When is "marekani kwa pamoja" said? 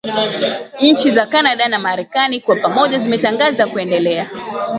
1.79-2.99